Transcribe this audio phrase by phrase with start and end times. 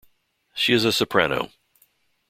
[0.55, 1.51] She is a soprano.